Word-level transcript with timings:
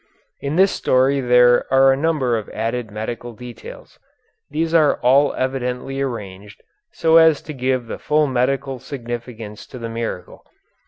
In 0.39 0.55
this 0.55 0.71
story 0.71 1.19
there 1.21 1.71
are 1.71 1.93
a 1.93 1.95
number 1.95 2.35
of 2.35 2.49
added 2.49 2.89
medical 2.89 3.33
details. 3.33 3.99
These 4.49 4.73
are 4.73 4.95
all 5.01 5.35
evidently 5.35 6.01
arranged 6.01 6.63
so 6.91 7.17
as 7.17 7.39
to 7.43 7.53
give 7.53 7.85
the 7.85 7.99
full 7.99 8.25
medical 8.25 8.79
significance 8.79 9.67
to 9.67 9.77
the 9.77 9.89
miracle. 9.89 10.43